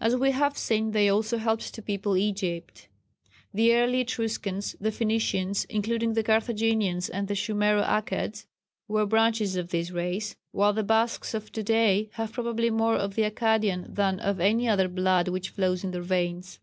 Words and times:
As 0.00 0.16
we 0.16 0.32
have 0.32 0.58
seen, 0.58 0.90
they 0.90 1.08
also 1.08 1.38
helped 1.38 1.72
to 1.72 1.82
people 1.82 2.16
Egypt. 2.16 2.88
The 3.54 3.74
early 3.76 4.00
Etruscans, 4.00 4.74
the 4.80 4.90
Phoenicians, 4.90 5.66
including 5.66 6.14
the 6.14 6.24
Carthaginians 6.24 7.08
and 7.08 7.28
the 7.28 7.36
Shumero 7.36 7.80
Akkads, 7.86 8.46
were 8.88 9.06
branches 9.06 9.54
of 9.54 9.68
this 9.70 9.92
race, 9.92 10.34
while 10.50 10.72
the 10.72 10.82
Basques 10.82 11.32
of 11.32 11.52
to 11.52 11.62
day 11.62 12.10
have 12.14 12.32
probably 12.32 12.70
more 12.70 12.96
of 12.96 13.14
the 13.14 13.22
Akkadian 13.22 13.94
than 13.94 14.18
of 14.18 14.40
any 14.40 14.66
other 14.68 14.88
blood 14.88 15.28
which 15.28 15.50
flows 15.50 15.84
in 15.84 15.92
their 15.92 16.02
veins. 16.02 16.58